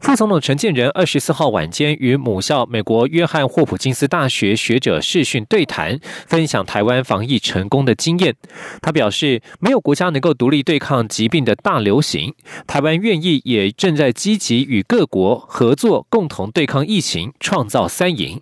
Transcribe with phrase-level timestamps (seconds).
[0.00, 8.34] 副总统陈建仁二十四号晚间与母校美国约翰霍普金斯大学学者视讯对谈，分享台湾防疫成功的经验。
[8.82, 12.34] 他表示，没有国家能够独立对抗疾病的大流行，
[12.66, 18.40] 台湾愿意也正在积极与各国合作，共同对抗疫情，创造三赢。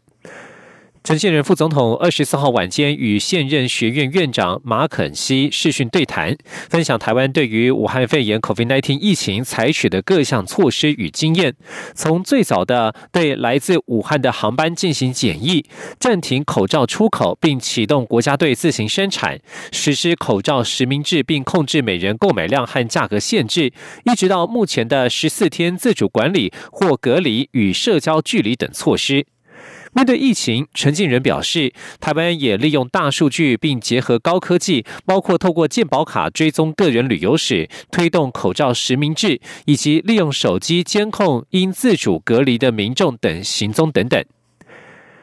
[1.05, 6.37] 陈建仁副总统二十四号晚间与现任学院院长马肯西视讯对谈，
[6.71, 11.57] 分享台湾对于武汉肺炎 （COVID-19） 疫情采取的各项措施与经验。
[11.97, 15.65] 从最早的对来自武汉的航班进行检疫，
[15.99, 19.41] 暂停口罩出口，并启动国家队自行生产，
[19.73, 23.73] 实施口罩实名制，并控制每人购买量和价格限制，
[24.05, 29.27] 一直到目前的十四天自主管理或隔离与社交距离等措施。
[29.95, 44.25] 面对疫情，陈进仁表示，台湾也利用大数据，并结合高科技，包括透过健保卡追踪个人旅游史，推动口罩实名制，以及利用手机监控因自主隔离的民众等行踪等等。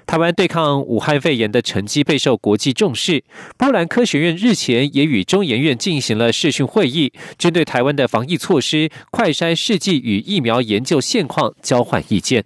[0.05, 3.23] 台湾对抗武汉肺炎的成绩备受国际重视。
[3.57, 12.43] 波兰科学院日前也与中研院进行了视讯会议，针对台湾的防疫措施、快筛试剂与疫苗研究现况交换意见。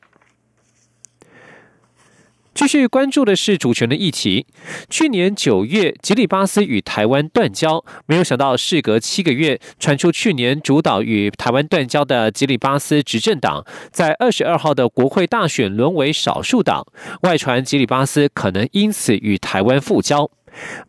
[2.54, 4.46] 继续关注的是主权的议题。
[4.90, 16.86] 去年九月，吉里巴斯与台湾断交，没有想到事隔七个月，传出去年主导与台湾断交的吉里巴斯执政党，在二十二号的国会大选沦为少数党，
[17.24, 20.30] 外传吉里巴斯可能因此与台湾复交。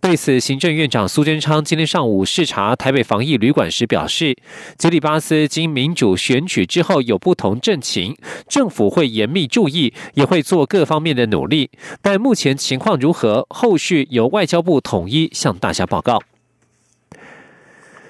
[0.00, 4.36] 对此，行政院长苏贞昌今天上午视察台北防疫旅馆时表示，
[4.76, 8.16] 吉里巴斯经民主选举之后有不同政情，
[8.48, 11.70] 政府会严密注意，也会做各方面的努力。
[12.02, 16.20] 但目前情况如何，后续由外交部统一向大家报告。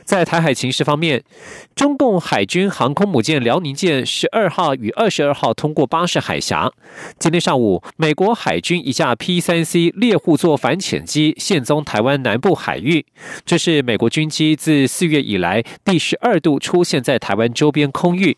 [0.04, 1.24] 在台海情势方面，
[1.74, 6.70] 中共海军航空母舰辽宁舰十二号与二十二号通过巴士海峡。
[7.18, 13.06] 今天上午，美国海军一架 P 三 C 猎户座反潜机现踪台湾南部海域，
[13.46, 18.36] 这是美国军机自四月以来第十二度出现在台湾周边空域。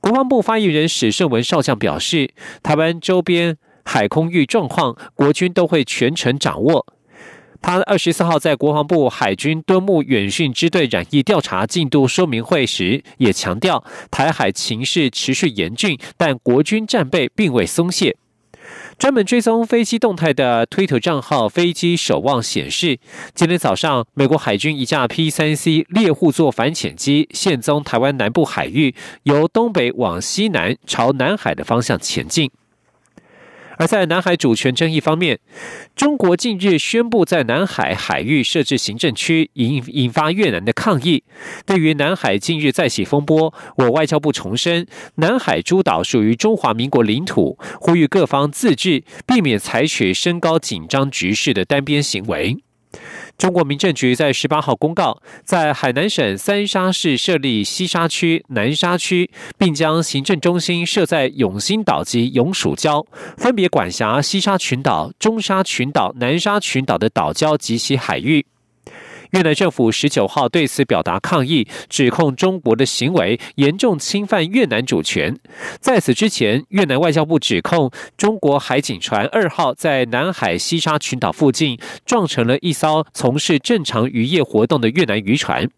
[0.00, 2.30] 国防部发言人史胜文少将表示，
[2.62, 6.86] 台湾周边海空域状况，国军都会全程掌握。
[7.62, 18.16] 他二十四号在国防部海军敦睦远训支队染疫调查进度说明会时，也强调台海情势持续严峻，但国军战备并未松懈。
[18.98, 22.98] 专门追踪飞机动态的推特账号“飞机守望”显示，
[23.34, 32.50] 今天早上美国海军一架 P 三 C 猎户座反潜机现踪台湾南部海域，由东北往西南朝南海的方向前进。
[33.80, 35.38] 而在南海主权争议方面，
[35.96, 41.24] 中国近日宣布在南海海域设置行政区，引引发越南的抗议。
[41.64, 52.58] 对于南海近日再起风波，我外交部重申，南海诸岛属于中华民国领土，呼吁各方自治，避免采取升高紧张局势的单边行为。
[53.40, 63.02] 中国民政局在十八号公告，在海南省三沙市设立西沙区、南沙区，并将行政中心设在永兴岛及永暑礁，
[63.38, 68.44] 分别管辖西沙群岛、中沙群岛、南沙群岛的岛礁及其海域。
[69.32, 75.38] 越南政府十九号对此表达抗议，指控中国的行为严重侵犯越南主权。
[75.80, 85.70] 在此之前，越南外交部指控中国海警船二号在南海西沙群岛附近撞沉了一艘从事正常渔业活动的越南渔船。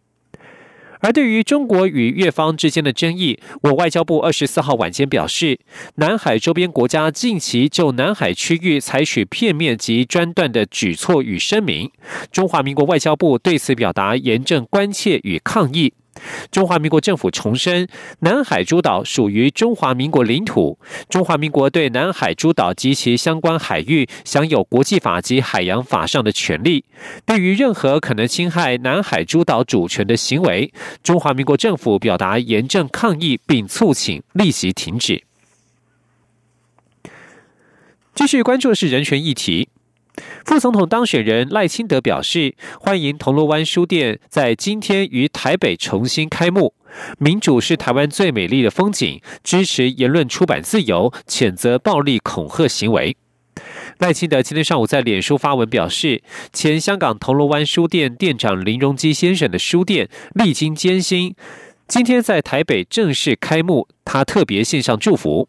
[1.02, 5.58] 而对于中国与越方之间的争议，我外交部二十四号晚间表示，
[5.96, 11.90] 南海周边国家近期就南海区域采取片面及专断的举措与声明，
[12.30, 15.92] 中华民国外交部对此表达严正关切与抗议。
[16.50, 17.88] 中华民国政府重申，
[18.20, 20.78] 南海诸岛属于中华民国领土，
[21.08, 26.84] 中华民国对南海诸岛及其相关海域享有国际法及海洋法上的权利。
[27.24, 30.72] 对于任何可能侵害南海诸岛主权的行为，
[31.02, 35.24] 中华民国政府表达严正抗议，并促请立即停止。
[38.14, 39.70] 继续关注的是人权议题。
[40.44, 46.74] 副总统当选人赖清德表示，欢迎铜锣湾书店在今天于台北重新开幕。
[47.18, 53.16] 民主是台湾最美丽的风景，支持言论出版自由，谴责暴力恐吓行为。
[53.98, 56.22] 赖清德今天上午在脸书发文表示，
[56.52, 61.34] 前香港铜锣湾书店店长林荣基先生的书店历经艰辛，
[61.88, 65.48] 今天在台北正式开幕，他特别献上祝福。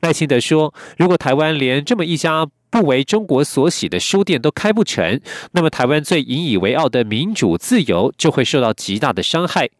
[0.00, 5.20] 赖清德说，如果台湾连这么一家不为中国所喜的书店都开不成，
[5.52, 9.70] 那么台湾最引以为傲的民主自由就会受到极大的伤害。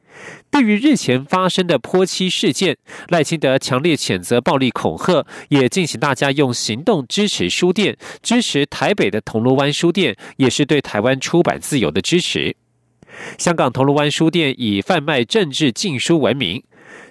[0.51, 2.79] 对于日前发生的泼漆事件，
[3.09, 12.57] 赖清德强烈谴责暴力恐吓，也敬请大家用行动支持书店，支持台北的铜锣湾书店，也是对台湾出版自由的支持。
[13.37, 16.63] 香港铜锣湾书店以贩卖政治禁书闻名，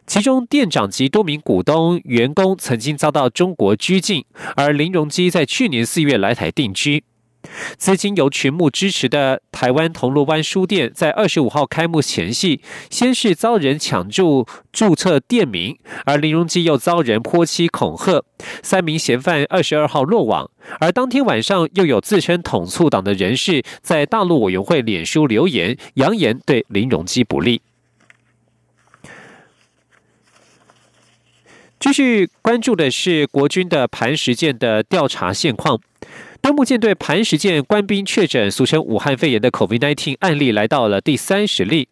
[0.08, 4.24] 其中店长及多名股东、员工曾经遭到中国拘禁，
[4.56, 7.04] 而林荣基在去年四月来台定居。
[7.78, 12.60] 资金由群募支持的台湾铜锣湾书店，在二十五号开幕前夕，
[12.90, 18.24] 先是遭人抢注注册店名，而林荣基又遭人泼漆恐吓，
[18.64, 20.50] 三名嫌犯二十二号落网。
[20.80, 27.62] 而当天晚上，又有自称统促党的人士在大陆委员会脸书留言，扬言对林荣基不利。
[31.86, 35.80] 继续关注的是国军的磐石舰的调查现况。
[36.42, 41.88] 东部舰队磐石舰官兵确诊俗称武汉肺炎的 COVID-19 案例来到了第三十例。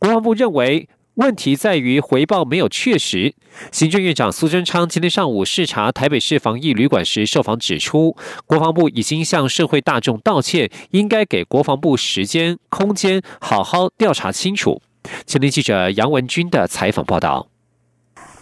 [0.00, 3.36] 国防部认为问题在于回报没有确实。
[3.70, 8.16] 行政院长苏贞昌今天上午视察台北市防疫旅馆时受访指出，
[8.46, 14.82] 国防部已经向社会大众道歉，应该给国防部时间空间，好好调查清楚。
[15.24, 17.46] 前天记者杨文军的采访报道。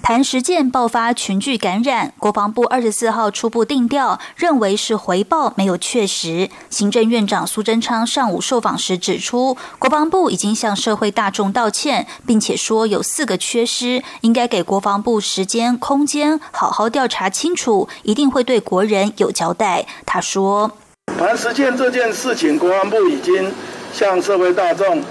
[0.07, 6.51] 磐石舰爆发群聚感染，国防部二十四号初步定调，认为是回报没有确实。
[6.69, 19.87] 行政院长苏贞昌上午受访时指出，国防部已经向社会大众道歉，并且说有四个缺失，应该给国防部时间空间，好好调查清楚，一定会对国人有交代。
[20.05, 20.71] 他说，
[21.17, 23.51] 磐石舰这件事情，国防部已经
[23.95, 25.03] 向社会大众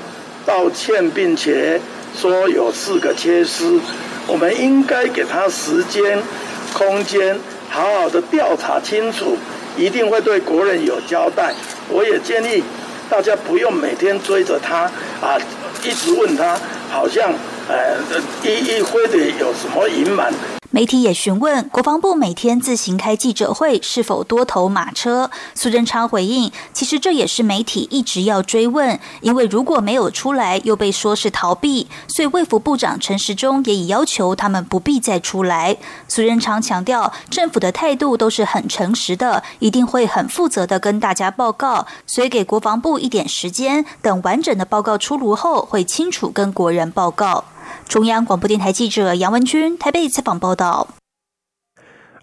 [0.45, 1.81] 道歉，并且
[2.15, 3.81] 说有四个缺失。
[4.27, 6.21] 我们应该给他时间、
[6.73, 7.37] 空间，
[7.69, 9.37] 好好的调查清楚，
[9.77, 11.53] 一定会对国人有交代。
[11.89, 12.63] 我也建议
[13.09, 14.89] 大家不用每天追着他
[15.21, 15.37] 啊，
[15.83, 16.57] 一直问他，
[16.89, 17.33] 好像
[17.67, 17.97] 呃
[18.43, 20.33] 一一会得有什么隐瞒。
[20.75, 35.77] 媒体也询问国防部每天自行开记者会是否多头马车，苏贞昌回应：其实这也是媒体一直要追问，因为如果没有出来，又被说是逃避，所以卫福部长陈时中也已要求他们不必再出来。
[36.07, 47.43] 苏贞昌强调，政府的态度都是很诚实的，一定会很负责的跟大家报告，所以给国防部一点时间，等完整的报告出炉后，会清楚跟国人报告。
[47.87, 50.87] 中央广播电台记者杨文君台北采访报道。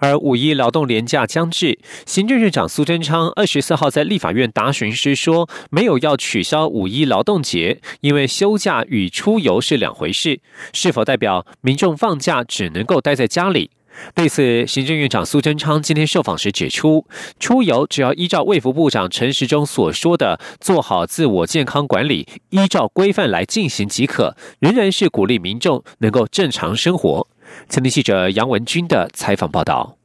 [0.02, 10.40] 而五一劳动连假将至，行政院长苏贞昌二十四号在立法院答询时说，没有要取消五一劳动节，因为休假与出游是两回事。
[10.72, 13.70] 是否代表民众放假只能够待在家里？
[14.14, 17.06] 对此，行政院长苏贞昌今天受访时指出，
[17.38, 27.28] 出游只要依照卫福部长陈时中所说的做好自我健康管理，依照规范来进行即可，仍然是鼓励民众能够正常生活。
[27.68, 29.99] 前天记者杨文军的采访报道。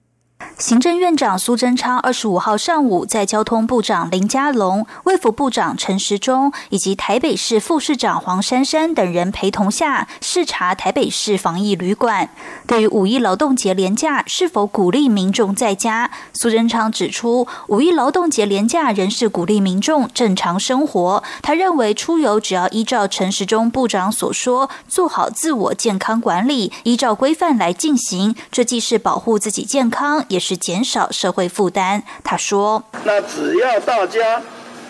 [0.58, 12.30] 行政院长苏贞昌二十五号上午，在交通部长林佳龙、卫福部长陈时中以及台北市副市长黄珊珊等人陪同下，视察台北市防疫旅馆。
[12.68, 21.24] 对于五一劳动节连假是否鼓励民众在家，苏贞昌指出，五一劳动节连假仍是鼓励民众正常生活。
[21.42, 30.25] 他认为出游只要依照陈时中部长所说，做好自我健康管理，依照规范来进行，这既是保护自己健康。
[30.28, 32.04] 也是减少社会负担。
[32.24, 34.42] 他说：“那只要大家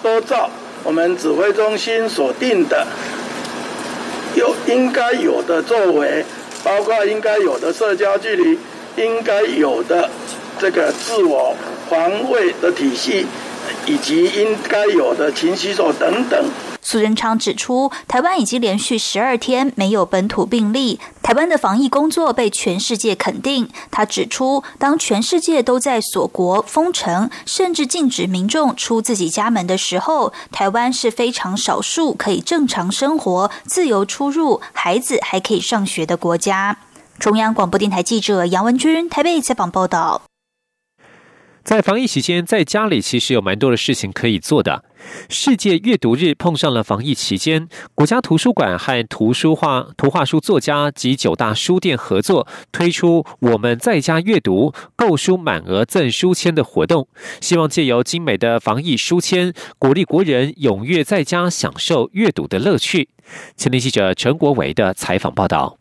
[0.01, 0.49] 都照
[0.83, 2.85] 我们指挥中心所定的
[4.35, 6.25] 有应该有的作为，
[6.63, 8.59] 包括应该有的社交距离，
[8.95, 10.09] 应该有的
[10.59, 11.55] 这个自我
[11.89, 13.25] 防卫的体系，
[13.85, 16.43] 以及应该有的勤洗手等等。”
[16.87, 23.67] 苏贞昌指出，台湾已经连续十二天没有本土病例，台湾的防疫工作被全世界肯定。
[23.89, 36.77] 他指出，当全世界都在锁国、封城，甚至禁止民众出自己家门的时候，台湾是非常少数可以正常生活、自由出入、孩子还可以上学的国家。
[37.17, 40.21] 中央广播电台记者杨文君台北采访报道。
[41.63, 44.83] 在防疫期间，在家里其实有蛮多的事情可以做的。
[45.29, 57.07] 世界阅读日碰上了防疫期间，国家图书馆和图书画图画书作家及九大书店合作推出“我们在家阅读，购书满额赠书签”的活动，
[57.41, 63.09] 希望借由精美的防疫书签，鼓励国人踊跃在家享受阅读的乐趣。
[63.57, 65.77] 前天记者陈国伟的采访报道。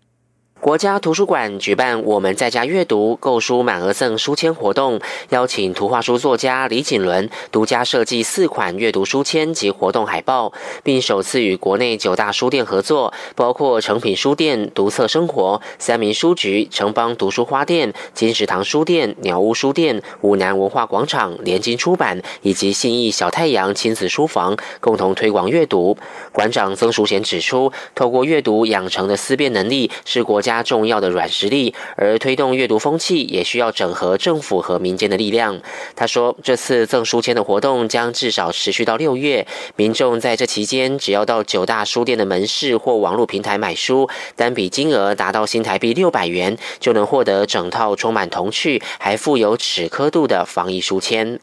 [0.65, 25.95] 国家图书馆举办“我们在家阅读，购书满额赠书签”活动，邀请图画书作家李锦伦独家设计四款阅读书签及活动海报，并首次与国内九大书店合作，包括诚品书店、独册生活、三民书局、城邦读书花店、金石堂书店、鸟屋书店、武南文化广场、联经出版以及信义小太阳亲子书房，共同推广阅读。
[26.33, 30.54] 馆长曾淑贤指出，透过阅读养成的思辨能力是国家。
[30.55, 35.61] 加重要的软实力，而推动阅读风气也需要整合政府和民间的力量。
[35.97, 39.45] 他说，这次赠书签的活动将至少持续到六月，
[39.75, 51.41] 民众在这期间只要到九大书店的门市或网络平台买书，单笔金额达到新台币六百元，就能获得整套充满童趣还富有尺刻度的防疫书签。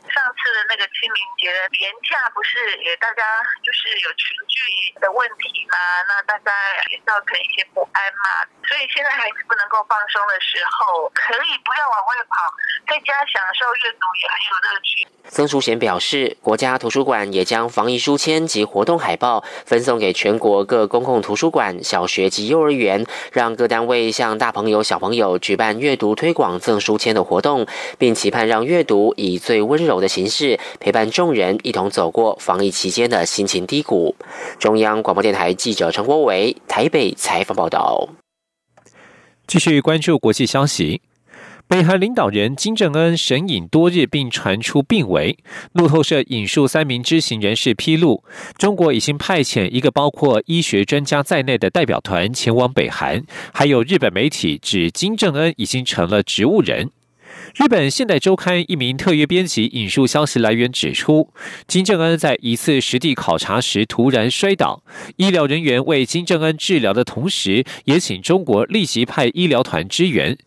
[0.72, 2.56] 那个清明节的年假，不是
[2.88, 3.22] 也大家
[3.60, 4.56] 就是有群聚
[5.04, 5.76] 的问题吗？
[6.08, 6.52] 那大家
[6.90, 12.38] 也造成一些不安嘛，所以现现在孩子不能够放松的时候，可以不要往外跑，
[12.88, 15.08] 在家享受阅读也很有乐趣。
[15.28, 27.66] 曾淑贤表示，国家图书馆也将防疫书签及活动海报分送给全国各公共图书馆、小学及幼儿园，让各单位向大朋友、小朋友举办阅读推广赠书签的活动，
[27.98, 34.16] 并期盼让阅读以最温柔的形式陪伴众人一同走过防疫期间的心情低谷。
[34.60, 38.10] 中央广播电台记者陈国伟台北采访报道。
[39.48, 41.02] 继续关注国际消息，
[41.68, 45.38] 北韩领导人金正恩神隐多日，并传出病危。
[45.74, 48.24] 路透社引述三名知情人士披露，
[48.58, 53.24] 中国已经派遣一个包括医学专家在内的代表团前往北韩。
[53.54, 56.92] 还有日本媒体指金正恩已经成了植物人。
[57.54, 61.34] 日本现代周刊一名特约编辑引述消息来源指出，
[61.68, 64.84] 金正恩在一次实地考察时突然摔倒，
[65.18, 70.38] 医疗人员为金正恩治疗的同时，也请中国立即派医疗团支援。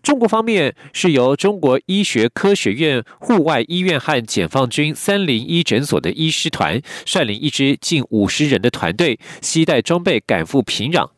[0.00, 11.13] 中国方面是由中国医学科学院户外医院和解放军三零一诊所的医师团率领一支近五十人的团队，携带装备赶赴平壤。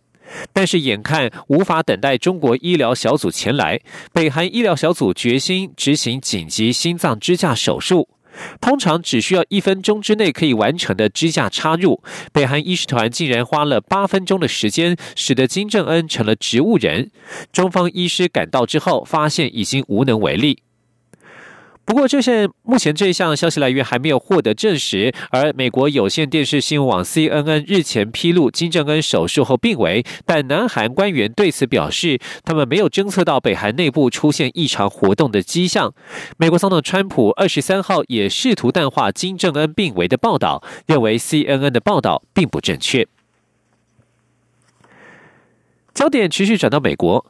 [0.52, 3.80] 但是，眼看无法等待中国医疗小组前来，
[4.12, 8.08] 北韩医疗小组决心执行紧急心脏支架手术。
[8.60, 12.02] 通常只需要一分钟之内可以完成的支架插入，
[12.34, 17.10] 北韩医师团竟然花了八分钟的时间，使得金正恩成了植物人。
[17.50, 20.58] 中方医师赶到之后，发现已经无能为力。
[21.86, 25.14] 不过，这是目前这一项消息来源还没有获得证实。
[25.30, 35.94] 而美国有线电视新闻网 CNN 日前披露金正恩手术后病危，但南韩官员对此表示，他们没有侦测到北韩内部出现异常活动的迹象。
[36.38, 43.06] 美国总统川普二十三号也试图淡化金正恩病危的报道，认为 CNN 的报道并不正确。
[45.94, 47.24] 焦点持续转到美国，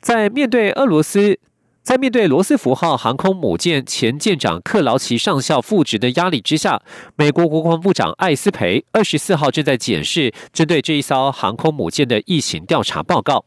[0.00, 1.40] 在面对俄罗斯。
[1.82, 6.80] 在面对罗斯福号航空母舰前舰长克劳奇上校复职的压力之下，
[7.16, 13.44] 美国国防部长艾斯培二十四号正在检视针对这一艘航空母舰的疫情调查报告。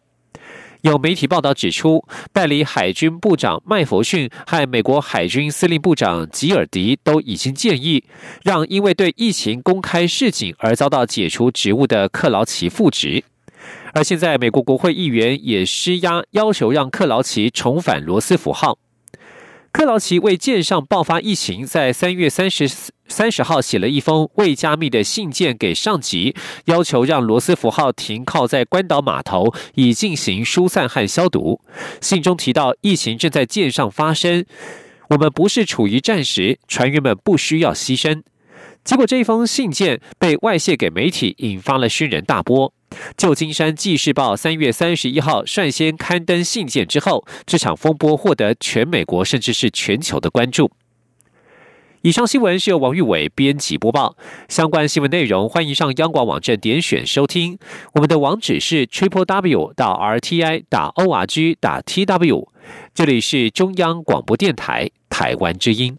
[0.81, 8.03] 有媒体报道指出，代理海军部长麦弗逊和美国海军司令部长吉尔迪都已经建议，
[8.43, 13.23] 让因为对疫情公开示警而遭到解除职务的克劳奇复职。
[13.95, 18.77] 而现在，美国国会议员也施压，要求让克劳奇重返罗斯福号。
[19.71, 22.69] 克劳奇为舰上爆发疫情，在三月三十
[23.07, 26.35] 三十号写了一封未加密的信件给上级，
[26.65, 31.61] 要求让罗斯福号停靠在关岛码头，以进行疏散和消毒。
[32.01, 34.43] 信中提到，疫情正在舰上发生，
[35.11, 38.21] 我们不是处于战时，船员们不需要牺牲。
[38.83, 42.73] 结果，这一封信件被外泄给媒体，引发了轩然大波。
[43.17, 50.71] 旧金山纪事报三月三十一号率先刊登信件之后，这场风波获得全美国甚至是全球的关注。
[52.01, 54.15] 以上新闻是由王玉伟编辑播报，
[54.47, 57.57] 相关新闻内容欢迎上央广网站点选收听。
[57.95, 62.51] 我们的网址是 triple w 到 r t i 打 o r g 打 t w。
[62.93, 65.97] 这里是中央广播电台台湾之音。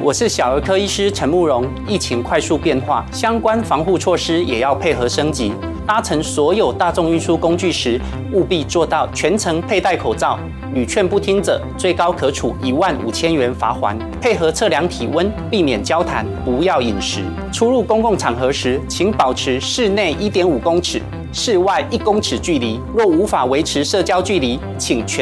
[0.00, 1.68] 我是小儿科医师陈慕容。
[1.88, 5.52] 疫情快速变化，相关防护措施也要配合升级。
[5.84, 8.00] 搭乘所有大众运输工具时，
[8.32, 10.38] 务必做到全程佩戴口罩。
[10.72, 13.98] 屡劝不听者，最高可处一万五千元罚款。
[14.20, 17.22] 配合测量体温，避免交谈，不要饮食。
[17.52, 22.80] 出入公共场合时，请保持室内一点五公尺、室外一公尺距离。
[22.94, 25.20] 若无法维持社交距离，请全。